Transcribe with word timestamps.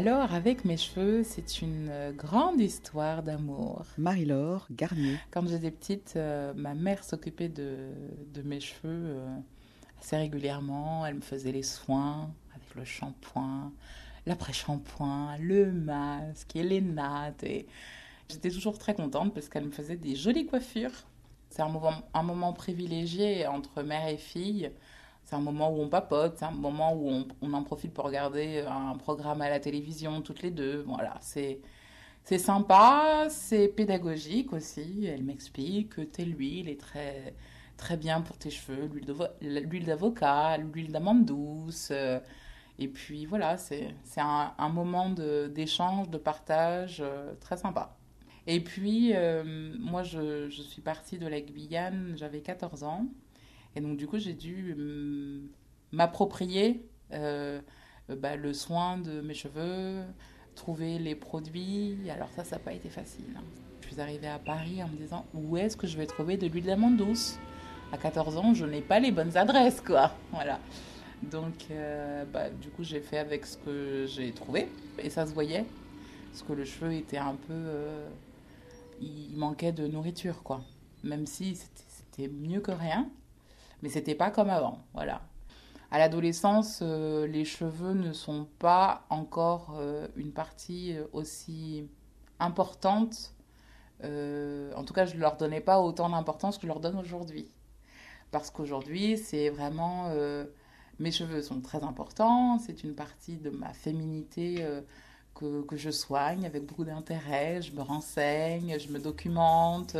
Alors, 0.00 0.32
avec 0.32 0.64
mes 0.64 0.78
cheveux, 0.78 1.22
c'est 1.24 1.60
une 1.60 1.88
euh, 1.90 2.10
grande 2.12 2.58
histoire 2.58 3.22
d'amour. 3.22 3.84
Marie-Laure 3.98 4.66
Garnier. 4.70 5.18
Quand 5.30 5.46
j'étais 5.46 5.70
petite, 5.70 6.14
euh, 6.16 6.54
ma 6.56 6.72
mère 6.72 7.04
s'occupait 7.04 7.50
de, 7.50 7.90
de 8.32 8.40
mes 8.40 8.60
cheveux 8.60 8.78
euh, 8.86 9.36
assez 10.00 10.16
régulièrement. 10.16 11.04
Elle 11.04 11.16
me 11.16 11.20
faisait 11.20 11.52
les 11.52 11.62
soins 11.62 12.30
avec 12.54 12.74
le 12.76 12.84
shampoing, 12.86 13.72
l'après-shampoing, 14.24 15.36
le 15.36 15.70
masque 15.70 16.56
et 16.56 16.62
les 16.62 16.80
nattes. 16.80 17.42
Et 17.42 17.66
j'étais 18.30 18.50
toujours 18.50 18.78
très 18.78 18.94
contente 18.94 19.34
parce 19.34 19.50
qu'elle 19.50 19.66
me 19.66 19.70
faisait 19.70 19.98
des 19.98 20.16
jolies 20.16 20.46
coiffures. 20.46 21.04
C'est 21.50 21.60
un 21.60 21.68
moment, 21.68 21.92
un 22.14 22.22
moment 22.22 22.54
privilégié 22.54 23.46
entre 23.46 23.82
mère 23.82 24.08
et 24.08 24.16
fille. 24.16 24.70
C'est 25.24 25.36
un 25.36 25.40
moment 25.40 25.70
où 25.72 25.80
on 25.82 25.88
papote, 25.88 26.36
c'est 26.38 26.44
un 26.44 26.50
moment 26.50 26.94
où 26.94 27.24
on, 27.40 27.52
en 27.52 27.62
profite 27.62 27.92
pour 27.94 28.04
regarder 28.04 28.60
un 28.68 28.96
programme 28.96 29.42
à 29.42 29.48
la 29.50 29.60
télévision 29.60 30.22
toutes 30.22 30.42
les 30.42 30.50
deux. 30.50 30.82
Voilà, 30.86 31.16
c'est 31.20 31.60
c'est 32.24 32.38
sympa, 32.38 33.28
c'est 33.30 33.68
pédagogique 33.68 34.52
aussi. 34.52 35.06
Elle 35.06 35.24
m'explique 35.24 35.90
que 35.96 36.02
telle 36.02 36.38
huile 36.38 36.68
est 36.68 36.80
très 36.80 37.34
très 37.76 37.96
bien 37.96 38.20
pour 38.22 38.38
tes 38.38 38.50
cheveux, 38.50 38.90
l'huile 39.42 39.86
d'avocat, 39.86 40.58
l'huile 40.58 40.92
d'amande 40.92 41.24
douce. 41.26 41.90
euh, 41.92 42.20
Et 42.78 42.88
puis 42.88 43.26
voilà, 43.26 43.56
c'est 43.58 43.94
un, 44.18 44.54
un 44.58 44.68
moment 44.70 45.10
d'échange, 45.10 46.10
de, 46.10 46.18
partage 46.18 46.98
euh, 47.00 47.34
très 47.40 47.56
sympa. 47.58 47.96
Et 48.46 48.60
puis, 48.64 49.12
euh, 49.14 49.74
moi, 49.78 50.02
je, 50.02 50.48
je 50.48 50.62
suis 50.62 50.82
partie 50.82 51.18
de 51.18 51.26
la 51.26 51.40
Guyane, 51.40 52.14
j'avais 52.16 52.40
14 52.42 52.84
ans. 52.84 53.06
Et 53.76 53.80
donc, 53.80 53.96
du 53.96 54.06
coup, 54.06 54.18
j'ai 54.18 54.34
dû 54.34 54.74
hum, 54.78 55.48
m'approprier 55.92 56.84
euh, 57.12 57.60
bah, 58.08 58.36
le 58.36 58.52
soin 58.52 58.98
de 58.98 59.20
mes 59.20 59.34
cheveux, 59.34 60.02
trouver 60.54 60.98
les 60.98 61.14
produits. 61.14 61.96
Alors 62.10 62.28
ça, 62.30 62.44
ça 62.44 62.56
n'a 62.56 62.62
pas 62.62 62.72
été 62.72 62.88
facile. 62.88 63.24
hein. 63.36 63.42
Je 63.82 63.88
suis 63.94 64.00
arrivée 64.00 64.28
à 64.28 64.38
Paris 64.38 64.82
en 64.82 64.88
me 64.88 64.96
disant, 64.96 65.26
où 65.34 65.56
est-ce 65.56 65.76
que 65.76 65.86
je 65.88 65.96
vais 65.96 66.06
trouver 66.06 66.36
de 66.36 66.46
l'huile 66.46 66.66
d'amande 66.66 66.96
douce 66.96 67.38
À 67.92 67.98
14 67.98 68.36
ans, 68.36 68.54
je 68.54 68.64
n'ai 68.64 68.82
pas 68.82 69.00
les 69.00 69.10
bonnes 69.10 69.36
adresses, 69.36 69.80
quoi. 69.80 70.12
Voilà. 70.32 70.60
Donc, 71.22 71.66
euh, 71.70 72.24
bah, 72.32 72.50
du 72.50 72.68
coup, 72.70 72.84
j'ai 72.84 73.00
fait 73.00 73.18
avec 73.18 73.46
ce 73.46 73.56
que 73.58 74.06
j'ai 74.08 74.30
trouvé. 74.32 74.68
Et 74.98 75.10
ça 75.10 75.26
se 75.26 75.32
voyait. 75.34 75.64
Parce 76.30 76.42
que 76.44 76.52
le 76.52 76.64
cheveu 76.64 76.92
était 76.92 77.18
un 77.18 77.34
peu... 77.34 77.52
euh, 77.52 78.08
il 79.00 79.36
manquait 79.36 79.72
de 79.72 79.86
nourriture, 79.88 80.42
quoi. 80.44 80.62
Même 81.02 81.26
si 81.26 81.56
c'était 81.56 82.28
mieux 82.28 82.60
que 82.60 82.70
rien. 82.70 83.10
Mais 83.82 83.88
c'était 83.88 84.14
pas 84.14 84.30
comme 84.30 84.50
avant, 84.50 84.84
voilà. 84.94 85.22
À 85.92 85.98
l'adolescence, 85.98 86.80
euh, 86.82 87.26
les 87.26 87.44
cheveux 87.44 87.94
ne 87.94 88.12
sont 88.12 88.46
pas 88.60 89.06
encore 89.10 89.76
euh, 89.76 90.06
une 90.14 90.32
partie 90.32 90.96
euh, 90.96 91.04
aussi 91.12 91.88
importante. 92.38 93.34
En 94.02 94.84
tout 94.84 94.94
cas, 94.94 95.04
je 95.04 95.14
ne 95.14 95.20
leur 95.20 95.36
donnais 95.36 95.60
pas 95.60 95.80
autant 95.80 96.08
d'importance 96.08 96.56
que 96.56 96.62
je 96.62 96.68
leur 96.68 96.80
donne 96.80 96.96
aujourd'hui. 96.96 97.50
Parce 98.30 98.50
qu'aujourd'hui, 98.50 99.18
c'est 99.18 99.50
vraiment... 99.50 100.10
mes 100.98 101.10
cheveux 101.10 101.42
sont 101.42 101.60
très 101.60 101.84
importants, 101.84 102.58
c'est 102.58 102.82
une 102.82 102.94
partie 102.94 103.36
de 103.36 103.50
ma 103.50 103.74
féminité 103.74 104.66
que, 105.34 105.60
que 105.64 105.76
je 105.76 105.90
soigne 105.90 106.46
avec 106.46 106.64
beaucoup 106.64 106.84
d'intérêt. 106.84 107.60
Je 107.60 107.72
me 107.72 107.82
renseigne, 107.82 108.78
je 108.78 108.88
me 108.90 108.98
documente, 108.98 109.94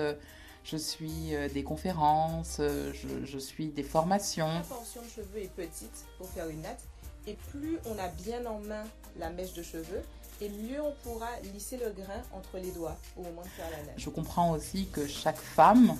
je 0.65 0.77
suis 0.77 1.35
euh, 1.35 1.49
des 1.49 1.63
conférences, 1.63 2.59
euh, 2.61 2.93
je, 2.93 3.25
je 3.25 3.39
suis 3.39 3.69
des 3.69 3.83
formations. 3.83 4.49
La 4.49 4.61
portion 4.61 5.03
de 5.03 5.09
cheveux 5.09 5.43
est 5.43 5.55
petite 5.55 6.07
pour 6.19 6.29
faire 6.29 6.49
une 6.49 6.63
natte 6.63 6.85
et 7.27 7.35
plus 7.51 7.79
on 7.87 7.99
a 7.99 8.09
bien 8.09 8.45
en 8.47 8.61
main 8.61 8.85
la 9.19 9.31
mèche 9.31 9.55
de 9.55 9.63
cheveux 9.63 10.03
et 10.41 10.49
mieux 10.49 10.81
on 10.81 10.93
pourra 11.03 11.29
lisser 11.53 11.77
le 11.77 11.91
grain 11.91 12.23
entre 12.33 12.59
les 12.59 12.71
doigts 12.71 12.97
au 13.17 13.23
moment 13.23 13.43
de 13.43 13.49
faire 13.49 13.71
la 13.71 13.79
natte. 13.79 13.95
Je 13.97 14.11
comprends 14.11 14.53
aussi 14.53 14.87
que 14.87 15.07
chaque 15.07 15.37
femme 15.37 15.97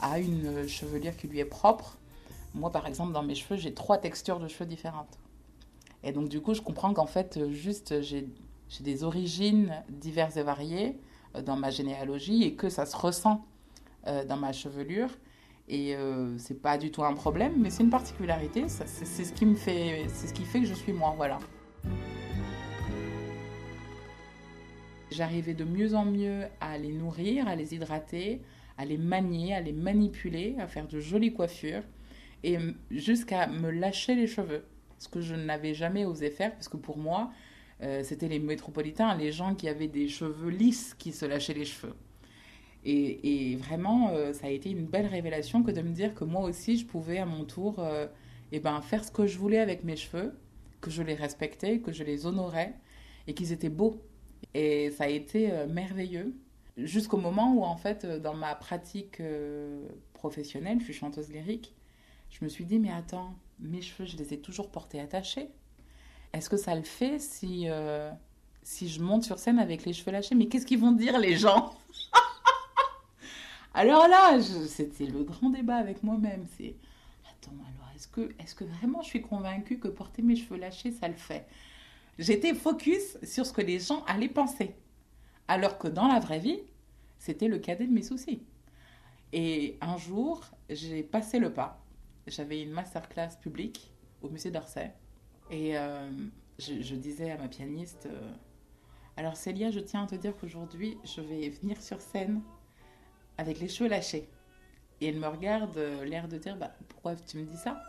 a 0.00 0.18
une 0.18 0.66
chevelure 0.68 1.16
qui 1.16 1.28
lui 1.28 1.40
est 1.40 1.44
propre. 1.44 1.98
Moi, 2.54 2.70
par 2.70 2.86
exemple, 2.86 3.12
dans 3.12 3.22
mes 3.22 3.34
cheveux, 3.34 3.56
j'ai 3.56 3.74
trois 3.74 3.98
textures 3.98 4.40
de 4.40 4.48
cheveux 4.48 4.66
différentes. 4.66 5.18
Et 6.02 6.12
donc, 6.12 6.28
du 6.28 6.40
coup, 6.40 6.54
je 6.54 6.62
comprends 6.62 6.94
qu'en 6.94 7.06
fait, 7.06 7.36
euh, 7.36 7.50
juste, 7.50 8.00
j'ai 8.02 8.26
des 8.80 9.04
origines 9.04 9.82
diverses 9.88 10.36
et 10.36 10.42
variées 10.42 10.98
euh, 11.34 11.42
dans 11.42 11.56
ma 11.56 11.70
généalogie 11.70 12.44
et 12.44 12.54
que 12.54 12.68
ça 12.68 12.86
se 12.86 12.96
ressent 12.96 13.44
euh, 14.08 14.24
dans 14.24 14.36
ma 14.36 14.52
chevelure. 14.52 15.10
Et 15.68 15.94
euh, 15.94 16.36
c'est 16.38 16.60
pas 16.62 16.78
du 16.78 16.90
tout 16.90 17.04
un 17.04 17.12
problème, 17.12 17.52
mais 17.58 17.70
c'est 17.70 17.82
une 17.82 17.90
particularité. 17.90 18.64
C'est 18.68 19.24
ce 19.24 19.32
qui 19.32 19.44
me 19.44 19.54
fait, 19.54 20.06
c'est 20.08 20.28
ce 20.28 20.32
qui 20.32 20.44
fait 20.44 20.60
que 20.60 20.66
je 20.66 20.74
suis 20.74 20.92
moi, 20.92 21.12
voilà. 21.16 21.38
J'arrivais 25.10 25.54
de 25.54 25.64
mieux 25.64 25.94
en 25.94 26.04
mieux 26.04 26.44
à 26.60 26.78
les 26.78 26.92
nourrir, 26.92 27.48
à 27.48 27.56
les 27.56 27.74
hydrater, 27.74 28.40
à 28.78 28.84
les 28.84 28.98
manier, 28.98 29.54
à 29.54 29.60
les 29.60 29.72
manipuler, 29.72 30.56
à 30.58 30.66
faire 30.66 30.86
de 30.86 31.00
jolies 31.00 31.32
coiffures 31.32 31.82
et 32.44 32.58
jusqu'à 32.90 33.46
me 33.46 33.70
lâcher 33.70 34.14
les 34.14 34.26
cheveux. 34.26 34.64
Ce 34.98 35.08
que 35.08 35.20
je 35.20 35.34
n'avais 35.34 35.74
jamais 35.74 36.04
osé 36.04 36.30
faire, 36.30 36.52
parce 36.52 36.68
que 36.68 36.76
pour 36.76 36.98
moi, 36.98 37.30
euh, 37.82 38.02
c'était 38.02 38.28
les 38.28 38.38
métropolitains, 38.38 39.14
les 39.16 39.32
gens 39.32 39.54
qui 39.54 39.68
avaient 39.68 39.88
des 39.88 40.08
cheveux 40.08 40.50
lisses 40.50 40.94
qui 40.94 41.12
se 41.12 41.24
lâchaient 41.24 41.54
les 41.54 41.64
cheveux. 41.64 41.94
Et, 42.90 43.56
vraiment, 43.56 44.12
euh, 44.12 44.32
ça 44.32 44.46
a 44.46 44.50
été 44.50 44.70
une 44.70 44.86
belle 44.86 45.06
révélation 45.06 45.62
que 45.62 45.70
de 45.70 45.82
me 45.82 45.90
dire 45.90 46.14
que 46.14 46.24
moi 46.24 46.44
aussi, 46.44 46.78
je 46.78 46.86
pouvais 46.86 47.18
à 47.18 47.26
mon 47.26 47.44
tour 47.44 47.80
euh, 47.80 48.06
eh 48.50 48.60
ben, 48.60 48.80
faire 48.80 49.04
ce 49.04 49.10
que 49.10 49.26
je 49.26 49.36
voulais 49.36 49.58
avec 49.58 49.84
mes 49.84 49.94
cheveux, 49.94 50.34
que 50.80 50.90
je 50.90 51.02
les 51.02 51.14
respectais, 51.14 51.80
que 51.80 51.92
je 51.92 52.02
les 52.02 52.24
honorais 52.24 52.74
et 53.26 53.34
qu'ils 53.34 53.52
étaient 53.52 53.68
beaux. 53.68 54.02
Et 54.54 54.90
ça 54.92 55.04
a 55.04 55.08
été 55.08 55.52
euh, 55.52 55.66
merveilleux 55.66 56.34
jusqu'au 56.78 57.18
moment 57.18 57.52
où, 57.52 57.62
en 57.62 57.76
fait, 57.76 58.06
dans 58.06 58.34
ma 58.34 58.54
pratique 58.54 59.20
professionnelle, 60.14 60.78
je 60.78 60.84
suis 60.84 60.94
chanteuse 60.94 61.28
lyrique, 61.30 61.74
je 62.30 62.42
me 62.42 62.48
suis 62.48 62.64
dit, 62.64 62.78
mais 62.78 62.92
attends, 62.92 63.34
mes 63.60 63.82
cheveux, 63.82 64.08
je 64.08 64.16
les 64.16 64.32
ai 64.32 64.38
toujours 64.38 64.70
portés 64.70 65.00
attachés. 65.00 65.48
Est-ce 66.32 66.48
que 66.48 66.56
ça 66.56 66.74
le 66.76 66.84
fait 66.84 67.18
si, 67.18 67.66
si 68.62 68.88
je 68.88 69.02
monte 69.02 69.24
sur 69.24 69.40
scène 69.40 69.58
avec 69.58 69.84
les 69.84 69.92
cheveux 69.92 70.12
lâchés? 70.12 70.36
Mais 70.36 70.46
qu'est-ce 70.46 70.66
qu'ils 70.66 70.78
vont 70.78 70.92
dire, 70.92 71.18
les 71.18 71.36
gens? 71.36 71.74
Alors 73.78 74.08
là, 74.08 74.40
c'était 74.66 75.06
le 75.06 75.22
grand 75.22 75.50
débat 75.50 75.76
avec 75.76 76.02
moi-même. 76.02 76.44
C'est, 76.56 76.74
attends, 77.30 77.52
alors, 77.52 77.88
est-ce 77.94 78.08
que, 78.08 78.34
est-ce 78.40 78.56
que 78.56 78.64
vraiment 78.64 79.02
je 79.02 79.06
suis 79.06 79.22
convaincue 79.22 79.78
que 79.78 79.86
porter 79.86 80.20
mes 80.20 80.34
cheveux 80.34 80.58
lâchés, 80.58 80.90
ça 80.90 81.06
le 81.06 81.14
fait? 81.14 81.46
J'étais 82.18 82.54
focus 82.54 83.18
sur 83.22 83.46
ce 83.46 83.52
que 83.52 83.60
les 83.60 83.78
gens 83.78 84.02
allaient 84.06 84.28
penser. 84.28 84.74
Alors 85.46 85.78
que 85.78 85.86
dans 85.86 86.08
la 86.08 86.18
vraie 86.18 86.40
vie, 86.40 86.58
c'était 87.20 87.46
le 87.46 87.60
cadet 87.60 87.86
de 87.86 87.92
mes 87.92 88.02
soucis. 88.02 88.42
Et 89.32 89.78
un 89.80 89.96
jour, 89.96 90.40
j'ai 90.68 91.04
passé 91.04 91.38
le 91.38 91.52
pas. 91.52 91.80
J'avais 92.26 92.60
une 92.60 92.72
masterclass 92.72 93.36
publique 93.40 93.92
au 94.22 94.28
musée 94.28 94.50
d'Orsay. 94.50 94.92
Et 95.52 95.78
euh, 95.78 96.10
je, 96.58 96.82
je 96.82 96.96
disais 96.96 97.30
à 97.30 97.38
ma 97.38 97.46
pianiste 97.46 98.06
euh, 98.06 98.32
Alors, 99.16 99.36
Célia, 99.36 99.70
je 99.70 99.78
tiens 99.78 100.02
à 100.02 100.06
te 100.08 100.16
dire 100.16 100.36
qu'aujourd'hui, 100.36 100.98
je 101.04 101.20
vais 101.20 101.48
venir 101.48 101.80
sur 101.80 102.00
scène 102.00 102.42
avec 103.38 103.60
les 103.60 103.68
cheveux 103.68 103.88
lâchés. 103.88 104.28
Et 105.00 105.06
elle 105.06 105.18
me 105.18 105.28
regarde, 105.28 105.76
euh, 105.78 106.04
l'air 106.04 106.28
de 106.28 106.36
dire 106.36 106.56
bah, 106.56 106.72
Pourquoi 106.88 107.14
tu 107.14 107.38
me 107.38 107.44
dis 107.44 107.56
ça? 107.56 107.80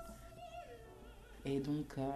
Et 1.43 1.59
donc, 1.59 1.95
euh, 1.97 2.11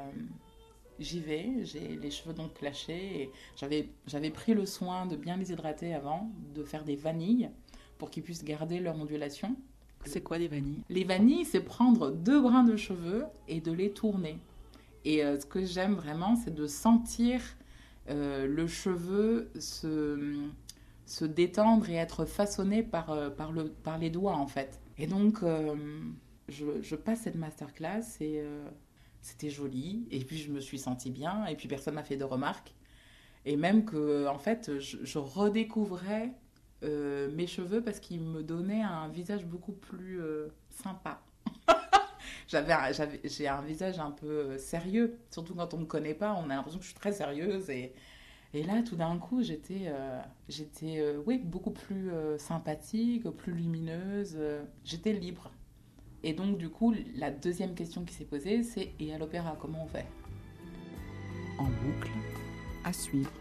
j'y 0.99 1.19
vais. 1.19 1.65
J'ai 1.65 1.97
les 1.97 2.11
cheveux 2.11 2.33
donc 2.33 2.61
lâchés. 2.61 3.31
J'avais, 3.57 4.29
pris 4.29 4.53
le 4.53 4.65
soin 4.65 5.07
de 5.07 5.15
bien 5.15 5.35
les 5.35 5.51
hydrater 5.51 5.93
avant, 5.93 6.31
de 6.53 6.63
faire 6.63 6.83
des 6.83 6.95
vanilles 6.95 7.49
pour 7.97 8.11
qu'ils 8.11 8.23
puissent 8.23 8.43
garder 8.43 8.79
leur 8.79 8.95
ondulation. 8.95 9.55
C'est 10.05 10.21
quoi 10.21 10.37
des 10.37 10.47
vanilles? 10.47 10.83
Les 10.89 11.05
vanilles, 11.05 11.45
c'est 11.45 11.61
prendre 11.61 12.11
deux 12.11 12.41
brins 12.41 12.63
de 12.63 12.75
cheveux 12.75 13.25
et 13.47 13.61
de 13.61 13.71
les 13.71 13.91
tourner. 13.91 14.37
Et 15.05 15.23
euh, 15.23 15.39
ce 15.39 15.45
que 15.45 15.65
j'aime 15.65 15.95
vraiment, 15.95 16.35
c'est 16.35 16.53
de 16.53 16.67
sentir 16.67 17.41
le 18.09 18.67
cheveu 18.67 19.49
se, 19.57 20.35
se 21.05 21.25
détendre 21.25 21.89
et 21.89 21.95
être 21.95 22.25
façonné 22.25 22.83
par, 22.83 23.11
euh, 23.11 23.29
par, 23.29 23.51
le, 23.51 23.69
par 23.69 23.97
les 23.97 24.09
doigts, 24.09 24.35
en 24.35 24.47
fait. 24.47 24.79
Et 24.97 25.07
donc, 25.07 25.43
euh, 25.43 25.75
je, 26.47 26.95
passe 26.95 27.21
cette 27.21 27.35
masterclass 27.35 28.01
et 28.21 28.39
euh, 28.39 28.65
c'était 29.21 29.49
joli. 29.49 30.07
Et 30.11 30.19
puis, 30.19 30.37
je 30.37 30.51
me 30.51 30.59
suis 30.59 30.79
sentie 30.79 31.11
bien. 31.11 31.45
Et 31.47 31.55
puis, 31.55 31.67
personne 31.67 31.95
m'a 31.95 32.03
fait 32.03 32.17
de 32.17 32.23
remarques. 32.23 32.73
Et 33.45 33.57
même 33.57 33.83
que, 33.85 34.27
en 34.27 34.37
fait, 34.37 34.79
je, 34.79 35.17
redécouvrais 35.19 36.31
mes 36.81 37.47
cheveux 37.47 37.81
parce 37.81 38.01
qu'ils 38.01 38.19
me 38.19 38.43
donnaient 38.43 38.81
un 38.81 39.07
visage 39.07 39.45
beaucoup 39.45 39.71
plus 39.71 40.19
sympa. 40.69 41.21
J'avais, 42.47 42.73
j'ai 43.23 43.47
un 43.47 43.61
visage 43.61 43.99
un 43.99 44.11
peu 44.11 44.57
sérieux, 44.57 45.17
surtout 45.31 45.55
quand 45.55 45.73
on 45.73 45.77
me 45.77 45.85
connaît 45.85 46.13
pas, 46.13 46.33
on 46.33 46.49
a 46.49 46.55
l'impression 46.55 46.79
que 46.79 46.83
je 46.83 46.89
suis 46.89 46.99
très 46.99 47.13
sérieuse 47.13 47.69
et, 47.69 47.93
et 48.53 48.63
là, 48.63 48.83
tout 48.83 48.95
d'un 48.95 49.17
coup, 49.17 49.41
j'étais, 49.41 49.85
euh, 49.87 50.21
j'étais, 50.47 50.99
euh, 50.99 51.19
oui, 51.25 51.39
beaucoup 51.43 51.71
plus 51.71 52.11
euh, 52.11 52.37
sympathique, 52.37 53.27
plus 53.31 53.53
lumineuse, 53.53 54.37
j'étais 54.85 55.13
libre. 55.13 55.51
Et 56.21 56.33
donc, 56.33 56.57
du 56.57 56.69
coup, 56.69 56.93
la 57.15 57.31
deuxième 57.31 57.73
question 57.73 58.05
qui 58.05 58.13
s'est 58.13 58.25
posée, 58.25 58.61
c'est 58.61 58.93
et 58.99 59.13
à 59.13 59.17
l'opéra, 59.17 59.57
comment 59.59 59.83
on 59.83 59.87
fait? 59.87 60.05
En 61.57 61.65
boucle, 61.65 62.11
à 62.83 62.93
suivre. 62.93 63.31